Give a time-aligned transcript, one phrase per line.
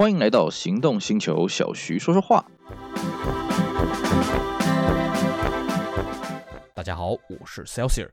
[0.00, 2.42] 欢迎来到行动星球，小徐说说话。
[6.72, 8.08] 大家好，我是 Celsius，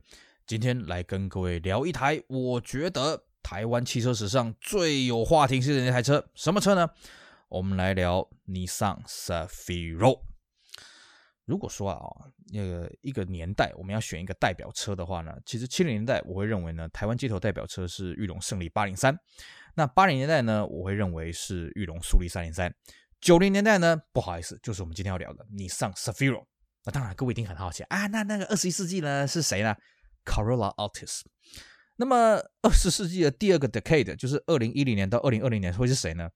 [0.46, 6.90] 今天来跟各位聊一台我觉得台湾汽车史上最有话题性的那台车，什么车呢？
[7.48, 10.27] 我们来聊尼桑 s a f i r o。
[11.48, 12.00] 如果说啊，
[12.52, 19.18] 那个一个年代我们要选一个代表车的话呢，其实七零年代我会认为呢，台湾街头代表车是裕隆胜利八零三。
[19.74, 22.72] 那八零年代呢，我会认为是裕隆速力三零三。
[23.22, 26.46] 九零年代呢，不好意思，就是我们今天要聊的尼桑 s a f i r o。
[26.84, 29.74] 那当然，各位一定很好奇啊，那那个二十一世纪呢是谁呢
[30.26, 31.22] ？Corolla Altis。
[31.96, 36.30] 那么二十世纪的第二个 decade，就是二零一零年到二零二零年会是谁呢？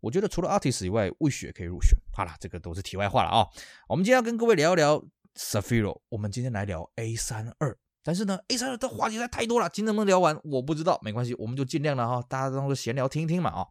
[0.00, 1.98] 我觉得除了 artist 以外，魏雪可以入选。
[2.12, 3.46] 好了，这个都是题外话了啊、
[3.88, 6.00] 我们今天要跟各位聊一聊 s a f i r o。
[6.08, 7.76] 我们今天来聊 A 三二。
[8.04, 13.66] 但是呢，A 三二的话题实在太多了，今天能聊完我不知道，没关系，我们就尽量了哈，大家当做闲聊听一听嘛啊。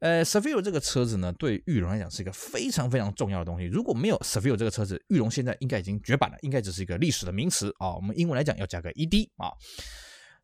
[0.00, 3.64] 呃 s a f i r o 这个车子呢，对裕隆来讲是一个非常非常重要的东西。
[3.66, 7.94] 如果没有 s a f i r o 这个车子，玉龙现在应该已经绝版了，应该只是一个历史的名词啊。
[7.94, 9.50] 我们英文来讲要加个 ED 啊。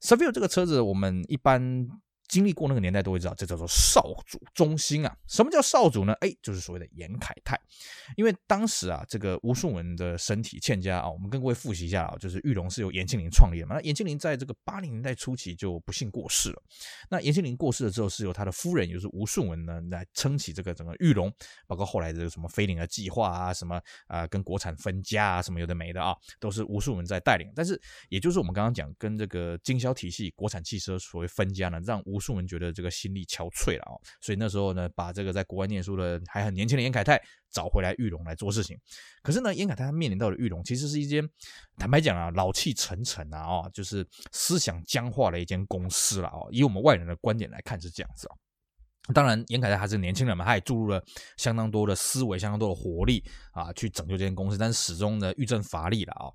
[0.01, 1.89] safiro 这个车子，我们一般。
[2.29, 5.17] 经历过那个年代都会知道，这叫做少主中心啊。
[5.27, 6.13] 什么叫少主呢？
[6.15, 7.59] 哎，就是所谓的严凯泰。
[8.17, 13.75] 因为当时啊，这个吴顺文的身体欠佳啊，我们跟各位复习一下啊，就是玉龙是由严庆林创立的嘛。
[13.77, 16.63] 那严庆林在这个八零年代初期就不幸过世了。
[17.11, 21.33] 那严庆林过世了之后，是由他的夫人，也就是吴顺文呢，来撑起这个整个玉龙，
[21.67, 27.53] 包括后来的这个什么飞凌的计划啊，什么啊、跟国产分家啊，什么有的没的啊，都是吴顺文在带领。
[27.55, 32.14] 但是，也就是我们刚刚讲，跟这个经销体系国产汽车所谓分家呢，让吴。
[32.15, 37.21] 无数人觉得这个心力憔悴了啊，所以那时候呢，把这个在国外念书的还很年轻的严凯泰
[37.51, 38.79] 找回来玉龙来做事情。
[39.21, 41.29] 可是呢，严凯泰他面临到的玉龙其实是一间
[41.77, 46.39] 坦白讲啊，老气沉沉啊，哦，就是思想僵化的一间公司了啊。
[46.53, 48.37] 以我们外人的观点来看是这样子啊。
[49.13, 51.05] 当然，严凯泰还是年轻人嘛，他也注入了
[51.37, 54.57] 相当多的思维、相当多的活力啊，去拯救这间公司。
[54.57, 56.33] 但是始终呢，裕政乏力了啊。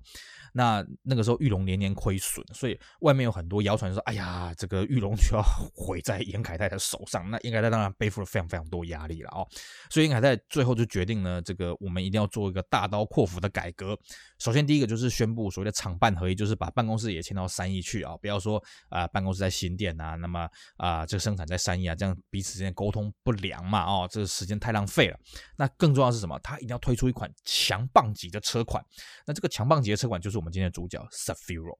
[0.52, 5.42] 那那个时候，玉龙年年亏损，所以外面有很多谣传说：“哎呀，这个玉龙就要
[5.74, 9.46] 毁在严凯泰的手上。”那严凯泰当然背负了非常非常多压力了哦。
[9.88, 13.96] 所以严凯泰最后就决定呢，这个我们一定要做一个大刀阔斧的改革。
[14.40, 25.16] 首先，第一个就是宣布所谓的厂办合一，就是把办公室也迁到三义去啊，不要说啊、办公室在新店啊，那么啊、这个生产在三义啊，这样彼此之间沟通不良嘛，哦，这个时间太浪费了。
[25.56, 26.36] 那更重要是什么？
[26.40, 28.84] 他一定要推出一款强棒级的车款。
[29.26, 30.39] 那这个强棒级的车款就是。
[30.40, 31.76] 我们今天的主角 Cefiro。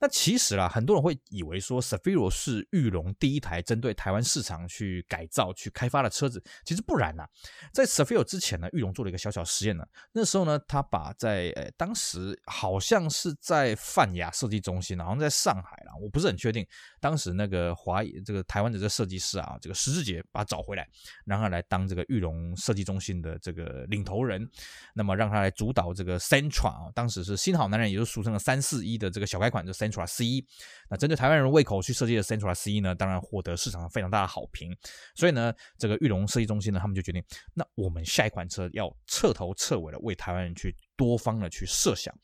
[0.00, 7.26] 那其实啦，很多人会以为说 Sefiro 是裕隆第一台针对台湾市场去改造、去开发的车子，其实不然呐。
[7.72, 9.84] 在 Sefiro 之前呢，裕隆做了一个小小实验呢。
[10.12, 16.66] 那时候呢，他把在呃当时好像是在泛亚设计中心，好像在上海啦，我不是很确定。
[17.00, 20.88] 当时那个华这个台湾的这设计师啊，这个石志杰把他找回来，
[21.24, 24.48] 让他来当这个裕隆设计中心的这个领头人，
[24.94, 30.44] 那么让他来主导这个 Centra 啊，当时是新好男人，也就俗称的三四一的这个小改款，就 Sentra C，
[30.90, 34.76] 那针对台湾人胃口去设计的 Sentra C 呢，当然获得市场上非常大的好评。
[35.14, 37.22] 所以呢，这个裕隆设计中心呢，他们就决定，
[37.54, 42.14] 那我们下一款车要彻头彻尾的为台湾人去多方的去设想。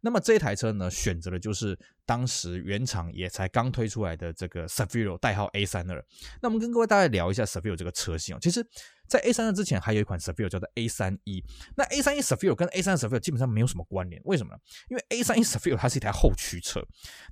[0.00, 6.04] 那么这一台车呢，选择的就是当时原厂也才刚推出来的这个 Cefiro 代号 A 三二。
[6.42, 8.66] 那我们跟各位大概聊一下 Cefiro 这个车型哦，其实。
[9.06, 11.42] 在 A 三二之前，还有一款 Cefiro 叫做 A 三一。
[11.76, 14.58] 那 A 三一 Cefiro 跟 A 三二 Cefiro 基本上没有什么关联，为什么呢？
[14.88, 16.80] 因为 A 三一 Cefiro 它是一台后驱车。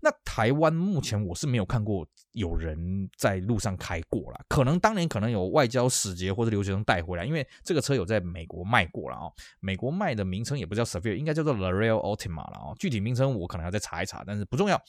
[0.00, 9.30] 那台湾目前我是没有看过有人在路上开过啦，可能当年可能有外交使节或者留学生带回来，因为这个车有在美国卖过了啊。
[9.60, 12.74] 美国卖的名称也不叫 Cefiro，应该叫做 Lareal Ultima 了啊。
[12.78, 14.80] 具体名称我可能要再查一查，但是不重要。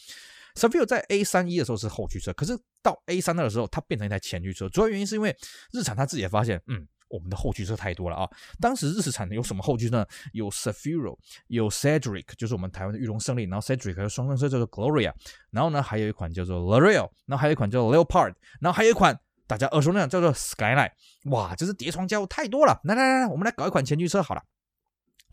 [0.55, 4.69] Cefiro 在 A 三一的时候是后驱车，可是到 A 三二的时候，它变成一台前驱车。
[4.69, 5.35] 主要原因是因为
[5.71, 8.29] 日产他自己也发现，嗯，我们的后驱车太多了啊。
[8.59, 10.05] 当时日产有什么后驱车呢？
[10.31, 15.11] 有 Cefiro，有 Cedric，就是我们台湾的裕隆胜利，然后 Cedric 还有双生车叫做 Gloria，
[15.51, 19.17] 然后呢还有一款叫做 Laredo，然后还有一款叫 Leopard，然后还有一款
[19.47, 20.91] 大家耳熟能详叫做 Skyline。
[21.25, 22.79] 哇，这是叠床架屋太多了。
[22.83, 24.43] 来来来，我们来搞一款前驱车好了。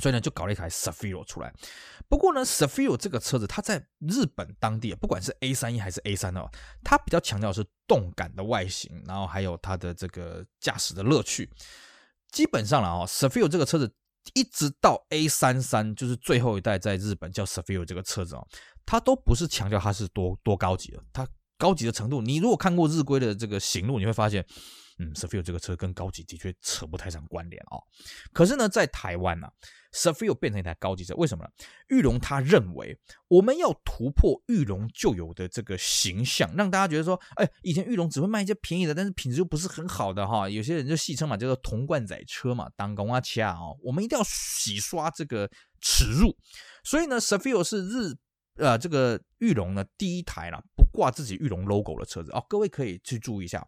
[0.00, 1.52] 所以呢，就搞了一台 Sefiro 出来。
[2.08, 6.50] 不过呢 Sefiro 这个车子，它在日本当地，不管是 A 三一还是 A 三二，
[6.82, 11.48] 它比较强调是动感的外形，然后还有它的这个驾驶的乐趣。
[12.32, 13.94] 基本上了啊，Cefiro 这个车子
[14.34, 18.42] 一直到 A 三三，就是最后一代在日本叫 Sefiro 这个车子啊，
[18.84, 21.26] 它都不是强调它是多多高级的，它
[21.58, 24.44] 高级的程度，你如果看过日规的这个行路，你会发现。
[25.00, 27.82] 嗯 s a f i r 这个车跟高级的确扯不太上关联哦。
[28.32, 29.52] 可是呢，在台湾呢、啊
[29.92, 31.50] ，Cefiro 变成一台高级车，为什么呢？
[31.88, 32.98] 裕隆他认为
[33.28, 40.48] 我们要突破玉龙旧有的这个形象，让大家觉得说，哎，以前玉龙只会卖一些便宜的，但是品质又不是很好的哈。
[40.48, 45.50] 有些人就戏称嘛，叫做铜罐仔车嘛，当公啊掐哦，我们一定要洗刷这个
[45.80, 46.36] 耻辱。
[46.84, 48.14] 所以呢 s a f i r 是日。
[48.56, 53.66] 呃，这个玉龙呢，第一台啦，不挂自己玉龙 logo 的车子哦，各位可以去注意一下。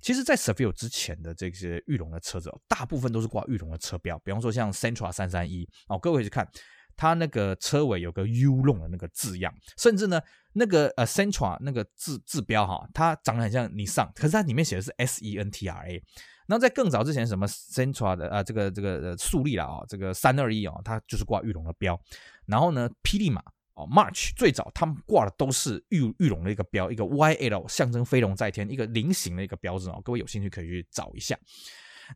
[0.00, 6.48] 其实，在 Cefiro 之前的这些裕隆的车子哦，大部分都是挂裕隆的车标，比方说像 Sentra 三三一哦，各位去看
[6.96, 10.20] 它那个车尾有个 U 弄的那个字样，甚至呢，
[10.52, 16.02] 那个呃 Sentra 那个字字标哈，它长得很像 Nissan，可是它里面写的是 S E N T R A。
[16.46, 22.00] 然后在更早之前，什么 Sentra 的啊、这个这个呃速力啦啊，这个三二一啊，它就是挂裕隆的标。
[22.46, 23.42] 然后呢，霹雳马。
[23.78, 30.00] 哦，March 最早他们挂的都是玉玉龙的一个标，一个 YL 象征飞龙在天，一个菱形的一个标志哦。
[30.04, 31.38] 各位有兴趣可以去找一下。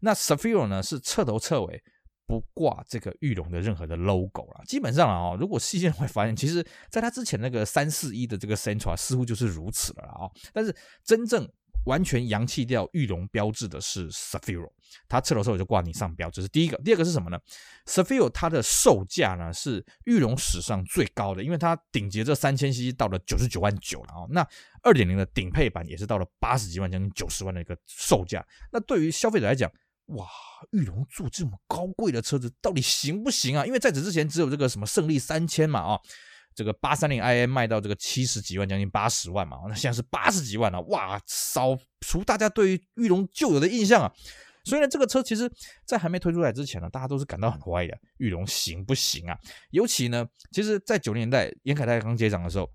[0.00, 1.80] 那 Sefiro 呢是彻头彻尾
[2.26, 4.64] 不挂这个玉龙的任何的 logo 了。
[4.66, 10.32] 基本上啊、哦，如果细心会发现，其实在他之前那个三四一的这个 Central 似乎就是如此了啊、哦。
[10.52, 10.74] 但是
[11.04, 11.48] 真正
[11.84, 14.70] 完全扬弃掉玉龙标志的是 Sefiro
[15.08, 16.76] 它彻头彻尾就挂你上标，这是第一个。
[16.78, 17.38] 第二个是什么呢
[17.86, 24.26] ？Sefiro 它的售价呢是玉龙史上最高的，因为它顶级这三千 c 到了九十九万九了啊。
[24.30, 24.46] 那
[24.82, 28.46] 二点零的顶配版也是到了八十几万，将近九十万的一个售价。
[28.70, 29.70] 那对于消费者来讲，
[30.06, 30.26] 哇，
[30.72, 33.64] 玉龙做这么高贵的车子到底行不行啊？
[33.64, 36.00] 因为在此之前只有这个什么胜利三千嘛啊。
[36.54, 44.12] 这个八三零 i m 卖到这个七十几万，将近八十万嘛，那现在是八十几万了，哇，扫除大家对于裕隆旧有的印象啊。
[44.64, 45.50] 所以呢，这个车其实
[45.84, 49.36] 在还没推出来之前呢，大家都是感到很怀疑的，裕隆行不行啊？
[49.70, 52.70] 尤其呢，其实，在九零年代严凯泰刚接掌的时候，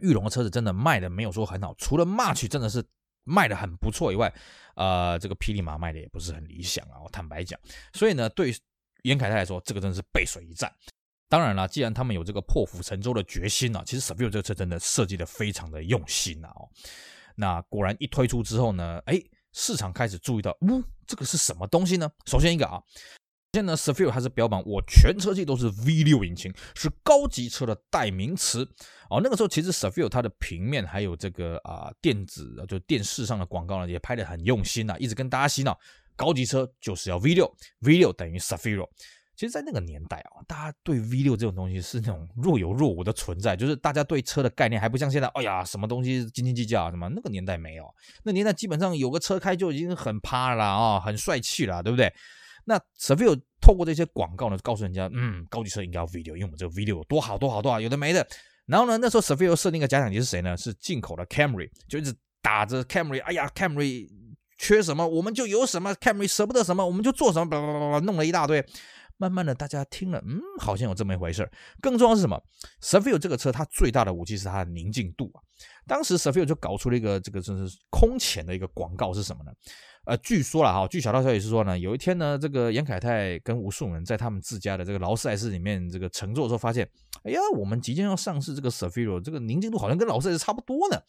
[0.00, 2.84] 裕隆的车子真的卖的没有说很好，除了 March 真的是
[3.24, 4.30] 卖的很不错以外，
[4.74, 7.58] 呃，这个霹雳马卖的也不是很理想啊，我坦白讲。
[7.94, 8.56] 所以呢，对于
[9.04, 10.70] 严凯泰来说，这个真的是背水一战。
[11.34, 16.70] 当然了，既然他们有这个破釜沉舟的决心啊，其实 Cefiro 这个车真的设计的非常的用心呐哦。
[17.34, 19.20] 那果然一推出之后呢，哎，
[19.52, 22.08] 市场开始注意到，呜、这个是什么东西呢？
[22.26, 22.80] 首先一个啊，
[23.52, 28.62] 现在呢 Cefiro 还是标榜我全车系都是 V6 引擎，是高级车的代名词
[29.10, 29.20] 哦。
[29.20, 35.76] 那个时候其实 safir 它的平面还有这个啊电子就电视上的广告呢，也拍得很用心呐，一直跟大家洗脑，
[36.14, 38.88] 高级车就是要 V6，V6 等于 Cefiro。
[39.36, 47.92] 其实，在那个年代啊，大家对 V6 这种东西是那种若有若无的存在，就是大家对车的概念还不像现在，哎呀，什么东西斤斤计较啊，什么那个年代没有，
[48.22, 52.12] 那年代基本上有个车开就已经很趴了啊，很帅气了，对不对？
[52.66, 58.26] 那 safir 透过这些广告呢，告诉人家，嗯，高级车应该要 V6，因为我们这个 V6 有多好多好多好，有的没的。
[58.66, 60.56] 然后呢，那时候 safir 设定的假想敌是谁呢？
[60.56, 64.08] 是进口的 Camry，就一直打着 Camry，哎呀，Camry
[64.56, 68.64] 缺什么我们就有什么，Camry 舍不得什么我们就做什么，叭叭叭叭，弄了一大堆。
[69.16, 71.48] 慢慢的，大家听了，嗯，好像有这么一回事。
[71.80, 72.42] 更重要是什么
[72.82, 75.40] ？Savio 这个车，它最大的武器是它的宁静度啊。
[75.86, 79.52] 当时 Savio 就搞出了一个这个真是空前的一个广告是什么呢？
[80.06, 86.86] 呃，据说了哈，据小道消息是说呢，有一天呢，这个严凯泰跟吴顺文在他们自家的这个劳斯莱斯里面这个乘坐的时候，发现，
[87.22, 91.00] 哎呀，我们即将要上市这个 Sefiro 这个宁静度好像跟劳斯莱斯差不多呢。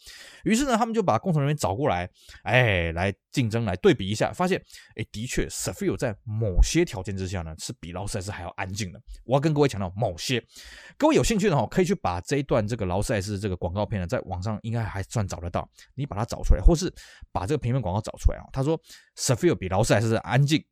[0.45, 2.09] 于是呢，他们就把工程人员找过来，
[2.43, 4.57] 哎，来竞争，来对比一下，发现，
[4.95, 9.01] 哎，的确 Sefiro 在某些条件之下呢，是比劳斯莱斯还要安静的。
[9.25, 10.41] 我要跟各位强调，某些，
[10.97, 16.89] 各位有兴趣的话，可以去把这一段这个劳斯莱斯这个广告片呢，在网上应该还算找得到，你把它找出来，或是
[17.33, 18.45] 把这个平面广告找出来啊。
[18.53, 18.79] 他说。
[19.17, 20.63] Cefiro 比劳斯莱斯安静，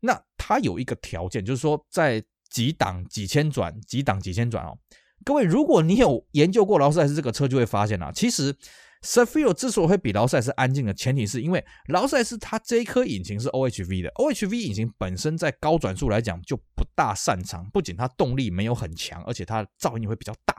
[0.00, 4.78] 那它有一个条件，就是说在几档几千转，几档几千转哦。
[5.24, 8.56] 各位，如果你有研究过劳斯莱斯这个车，就会发现啊，其实
[9.02, 20.56] Cefiro 之所以会比劳斯莱斯安静的前提，是因为劳斯莱斯它这一颗引擎是 OHV 的，OHV 引擎本身在高转速来讲就不大擅长，不仅它动力没有很强，而且它噪音也会比较大。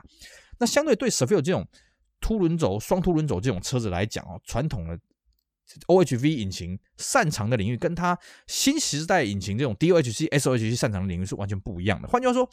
[0.58, 1.66] 那相对对 Cefiro 这种
[2.20, 4.96] 凸轮轴、双凸轮轴这种车子来讲哦，传统的。
[5.86, 12.08] OHV 引擎擅长的领域，跟它新时代引擎这种 DOHC、SOHC 擅长的领域是完全不一样的。
[12.08, 12.48] 换句话说，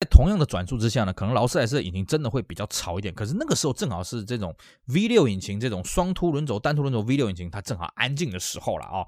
[0.00, 3.12] 在同样的转速之下呢，可能劳斯莱斯的引擎真的会比较吵一点。
[3.14, 4.56] 可是那个时候正好是这种
[4.88, 9.04] V6 引擎这种双凸轮轴、单凸轮轴 V6 引擎它正好安静的时候了啊。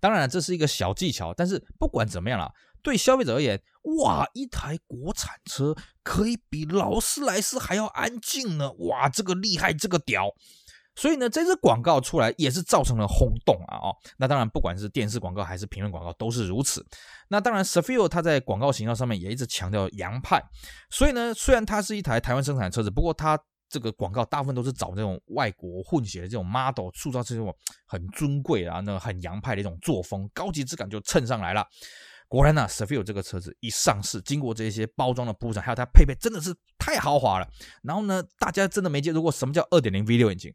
[0.00, 2.52] 当然，这是一个小技巧，但是不管怎么样啦，
[2.82, 3.62] 对消费者而言，
[4.02, 10.34] 哇，一台国产车可以比劳斯莱斯还要安静呢，哇，这个厉害，这个屌。
[10.94, 13.76] 所以呢，这支广告出来也是造成了轰动啊！
[13.78, 16.84] 哦，那当然，不管是电视广告还是平面广告都是如此。
[17.28, 20.42] 那当然 Sefio 它在广告形象上面也一直强调洋派。
[20.90, 23.38] 所以呢，虽然它是一台台湾生产的车子，不过它
[23.70, 27.56] 这个广告大部分都是找这种外国混血的这种 model，塑造这种
[27.86, 31.66] 很尊贵啊，那很洋派的一种作风，高级质感就蹭上来了。
[32.28, 37.48] 果然呢、啊，Cefiro 这个车子一上市，经过这些包装的铺陈，还有它配备真的是太豪华了。
[37.82, 40.54] 然后呢，大家真的没接触过什么叫二点零 V 六引擎，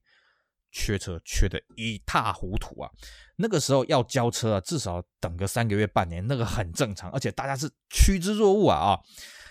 [0.71, 2.89] 缺车缺得一塌糊涂啊。
[3.37, 8.99] 那个时候要交车啊，至少等个三个月半年，那个很正常，而且大家是趋之若鹜啊啊。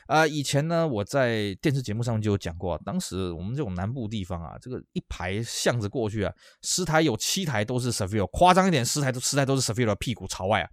[0.06, 6.32] 啊、以前呢，我在电视节目上就有讲过、啊，当时我们这种南部地方啊，这个一排巷子过去啊，
[6.62, 10.68] 十台有七台都是 Cefiro，夸张一点，十台都十台都是 Cefiro 屁股朝外啊，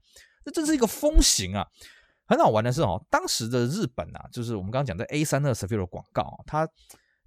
[0.46, 1.66] 这真是一个风行啊。
[2.28, 6.70] 很好玩的是哦，当时的日本啊，就是我们刚刚讲的 A 三的 Cefiro 广告、啊，它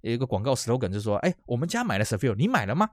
[0.07, 2.89] 有一个广告 slogan 就说，哎，我们家买了 Cefiro，你买了吗？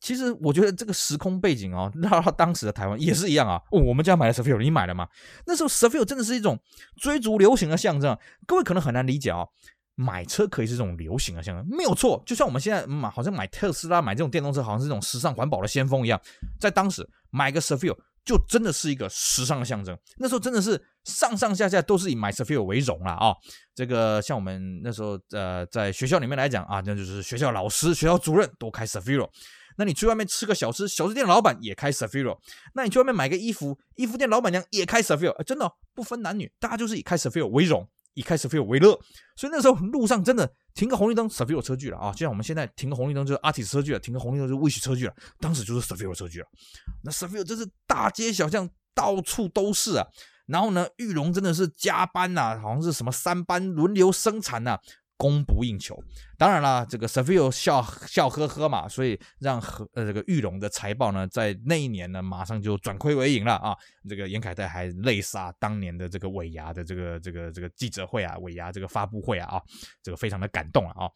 [0.00, 3.60] 其实我觉得这个时空背景哦，到当时的台湾也是一样啊。
[3.72, 5.08] 哦，我们家买了 Cefiro，你买了吗？
[5.46, 6.58] 那时候 Cefiro 真的是一种
[6.96, 8.16] 追逐流行的象征。
[8.46, 9.48] 各位可能很难理解哦，
[9.96, 12.22] 买车可以是这种流行的象征，没有错。
[12.24, 16.18] 就像我们现在买，好像买特斯拉、买这种电动车，好像是这种时尚环保的先锋一样。
[16.60, 19.96] 在当时买个 Cefiro 就真的是一个时尚的象征。
[20.18, 23.34] 那时候真的是上上下下都是以买 Cefiro 为荣了啊。
[23.74, 29.28] 这个像我们那时候呃，在学校里面来讲啊，那就是学校老师、学校主任都开 Cefiro。
[29.78, 32.36] 那你去外面吃个小吃，小吃店老板也开 Cefiro。
[32.74, 35.42] 那你去外面买个衣服，衣服店老板娘也开 Cefiro。
[35.44, 38.98] 真的、不分男女，大家就是以开 Cefiro 为荣，以开始 feel 为乐。
[39.36, 42.12] 所以那时候路上真的停个红绿灯 s e v i l 车距了啊！
[42.12, 45.14] 就像我们现在停个红绿灯就是 Artis 车距了，停个红绿灯就是 Wish 车距了。
[45.40, 46.46] 当时就是 severe 车距了。
[47.02, 50.06] 那 severe 真是大街小巷到处都是啊。
[50.46, 54.76] 然后呢，玉龙真的是加班呐、好像是什么三班轮流生产呐、
[55.16, 55.96] 供不应求，
[56.36, 63.76] 当然了，这个 Cefiro 笑笑呵呵嘛，所以让和呃这个裕隆的财报呢，在那一年呢，马上就转亏为盈了啊。
[64.08, 69.62] 这个严凯泰还泪洒当年的这个尾牙的这个这个这个记者会啊，尾牙这个发布会啊啊，
[70.02, 71.08] 这个非常的感动啊。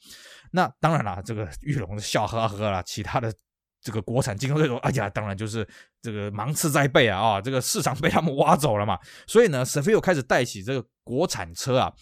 [0.53, 3.35] 那当然了，这个裕隆的笑呵呵了，其他的
[3.83, 5.67] 这个国产竞争对手，哎呀，当然就是
[6.01, 8.97] 这个芒刺在背啊啊，这个市场被他们挖走了嘛。
[9.27, 11.93] 所以呢，Cefiro 开始带起这个国产车啊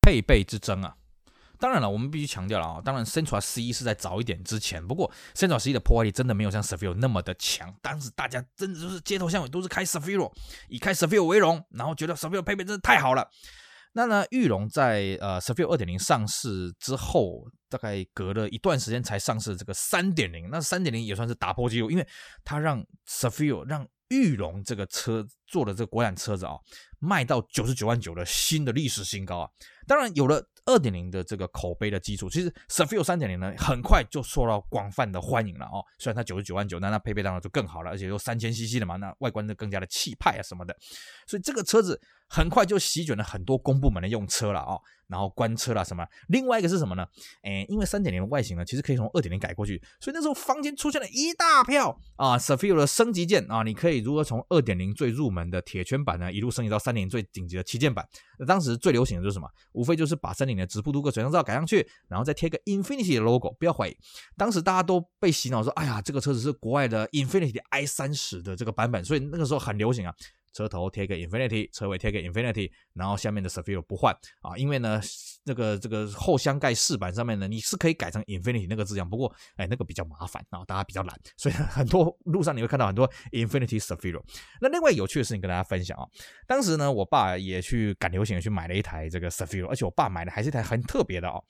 [0.00, 0.94] 配备之争啊。
[1.60, 2.80] 当然了，我们必须强调了啊。
[2.82, 7.72] 当然，Sentra C 是在早一点之前，不过 Sentra C 的破坏力真的没有像 Cefiro 那么的强。
[7.82, 10.32] 当时大家真的就是街头巷尾都是开 Cefiro，
[10.68, 13.28] 以开 Cefiro 为荣，然后觉得 Cefiro 配备真的太好了。
[13.92, 20.48] 那呢，裕隆在呃 Cefiro 二点零上市之后，大概隔了一段时间才上市这个三点零。
[20.50, 22.08] 那三点零也算是打破纪录，因为
[22.42, 26.54] 它让 Cefiro 让裕隆这个车做的这个国产车子啊，
[27.00, 29.48] 卖到九十九万九的新的历史新高啊。
[29.86, 30.42] 当然有了。
[30.66, 35.84] 二点零的这个口碑的基础，其实 Cefiro 三点零呢，很快就受到广泛的欢迎了哦。
[35.98, 40.76] 虽然它九十九万九，但它配备当然就更好了，而且又三千 CC 的嘛，那外观就更加的气派啊什么的。
[41.26, 44.80] 所以这个车子很快就席卷了很多公部门的用车了哦。
[45.10, 47.04] 然后官车啦什么，另外一个是什么呢？
[47.42, 58.08] 诶，因为三点零的外形呢，其实可以从二点零改过去，所以那时候坊间出现了一大票啊，Cefiro 的升级件啊，你可以如何从二点零最入门的铁圈版呢，一路升级到三点零最顶级的旗舰版？
[58.38, 59.48] 那当时最流行的就是什么？
[59.72, 63.50] 无非就是把三点零的直瀑镀铬水箱罩改上去，然后再贴个 Infinity 的 logo。
[63.58, 63.96] 不要怀疑，
[64.36, 70.14] 当时大家都被洗脑说，哎呀，这个车子是国外的 Infinity i 三十的这个版本，所以那个时候很流行啊。
[70.52, 75.00] 车头贴个 Infinity，车尾贴个 Infinity，然后下面的 Cefiro 不换啊，因为呢，
[75.44, 84.24] 那个这个后箱盖饰板上面呢，你是可以改成 Infinity 那个字样，不过哎，那个比较麻烦啊，大家比较懒，所以很多路上你会看到很多 Infinity s a f i r o。
[84.60, 86.04] 那另外有趣的事情跟大家分享啊，
[86.46, 91.42] 当时呢，我爸也去赶流行去买了一台这个 Cefiro，而且我爸买的还是一台很特别的哦。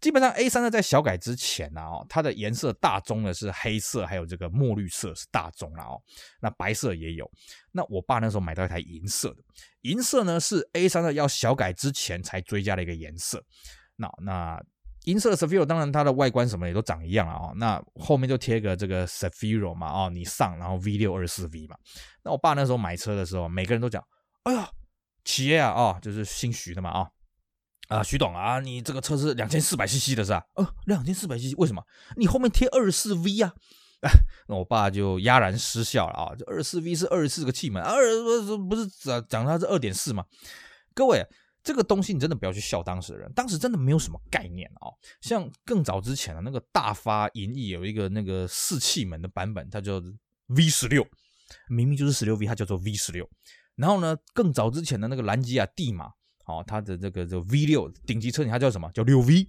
[0.00, 6.00] 基本上 A 三呢，在小改之前呢，哦，它的颜色大宗呢是黑色，还有这个墨绿色是大宗了哦。
[6.40, 7.30] 那白色也有。
[7.70, 9.42] 那我爸那时候买到一台银色的，
[9.82, 13.44] 银色呢是 A 三呢要小改之前才追加的一个颜色。
[13.96, 14.58] 那那
[15.04, 17.52] 银色的 Cefiro 当然它的外观什么也都长一样了哦。
[17.56, 21.76] 那后面就贴个这个 Cefiro 嘛，哦，你上然后 V 六二四 V 嘛。
[22.22, 24.02] 那我爸那时候买车的时候，每个人都讲，
[24.44, 24.70] 哎呀，
[25.24, 27.10] 企业啊，哦，就是姓徐的嘛，啊、哦。
[27.90, 30.44] 啊，徐董啊，你这个车是两千四百 CC 的是吧？
[30.54, 31.82] 哦，两千四百 CC 为什么？
[32.16, 33.52] 你后面贴二十四 V 啊？
[34.02, 34.10] 哎，
[34.46, 36.32] 那我爸就哑然失笑了啊！
[36.38, 38.00] 这二十四 V 是二十四个气门，二
[38.46, 40.24] 不不是讲讲它是二点四吗？
[40.94, 41.26] 各位，
[41.64, 44.88] 这个东西你真的不要去笑当时的人，当时真的没有什么概念啊。
[45.20, 50.00] 像更早之前的那个大发银翼有一个那个四气门的版本，它叫
[50.46, 51.04] V 十六，
[51.68, 53.28] 明明就是十六 V，它叫做 V 十六。
[53.74, 56.08] 然后呢，更早之前的那个兰吉亚帝马。
[56.50, 58.90] 哦，它的这个这 V 六顶级车型，它叫什么？
[58.92, 59.46] 叫六 V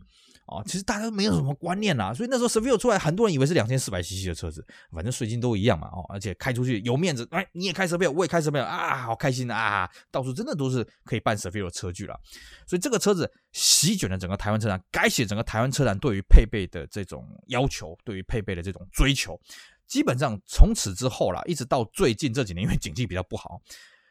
[0.47, 12.19] 啊，其实大家都没有什么观念啦，所以那时候 Stelvio 出来，很多人以为是两千四百 cc 的车子，反正税金都一样嘛，哦，而且开出去有面子，哎，你也开 Stelvio，我也开 Stelvio 啊，好开心啊，到处真的都是可以办 Stelvio 车距了，
[12.67, 19.39] 所以这个车子席卷了整个台湾车展，改写整个台湾车展对于配备的这种要求，对于配备的这种追求，
[19.87, 23.61] 基本上从此之后啦，一直到最近这几年，因为经济比较不好，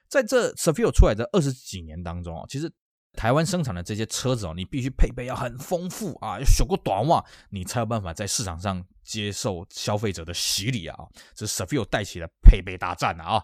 [0.09, 2.73] 在这 Stelvio 出来的二十几年当中啊，其实。
[3.17, 10.97] 台湾生产的这些车子哦，你必须配备要很丰富啊，要学过短袜，你才有办法在市场上接受消费者的洗礼啊！
[11.35, 13.43] 这是 Stelvio 带起的配备大战啊！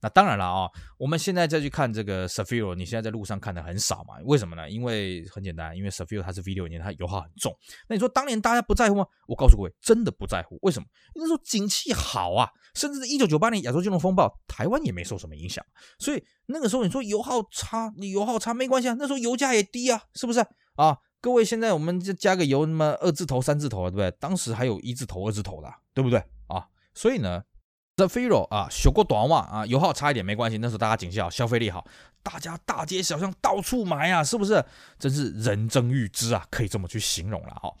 [0.00, 4.14] 那当然了啊，我们现在再去看这个 Stelvio，你现在在路上看的很少嘛？
[4.24, 4.70] 为什么呢？
[4.70, 7.54] 因为很简单，因为 Stelvio 它是 V6 引擎，它油耗很重。
[7.90, 9.06] 那你说当年大家不在乎吗？
[9.28, 10.58] 我告诉各位，真的不在乎。
[10.62, 10.88] 为什么？
[11.14, 15.62] 那时候景气好啊，甚至是一九九八年亚洲金融风暴，台湾也没受什么影响。
[15.98, 20.40] 所以那个时候你说油耗差，你油耗差没关系啊，那时候油价也低啊，是不是
[20.76, 20.96] 啊？
[21.22, 24.10] 各位，现在我们就加个油，那么二字头、三字头，对不对？
[24.18, 26.66] 当时还有一字头、二字头的，对不对啊？
[26.94, 27.40] 所以呢
[27.96, 30.58] ，Stelvio 啊，修过短袜啊，油耗差一点没关系。
[30.58, 31.86] 那时候大家景气好，消费力好，
[32.24, 34.64] 大家大街小巷到处买啊，是不是？
[34.98, 37.72] 真是人争欲知啊，可以这么去形容了哈。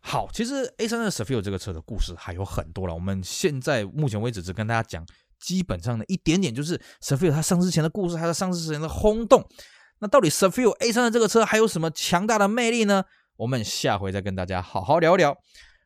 [0.00, 2.94] 好，其实 A 三的 Stelvio 这个车的故事还有很多了。
[2.94, 5.04] 我们现在目前为止只跟大家讲
[5.38, 9.46] 基本上的一点点，就是 Stelvio 它上市前的故事，还有上市前的轰动。
[9.98, 13.04] 那到底 Stelvio A3 的这个车还有什么强大的魅力呢？
[13.36, 15.36] 我们下回再跟大家好好聊聊。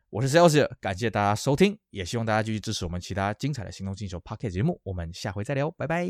[0.09, 4.81] 我是 Sales，感谢大家收听，也希望大家继续支持我们其他精彩的行动星球 Podcast 节目。
[4.83, 6.09] 我们下回再聊，拜拜。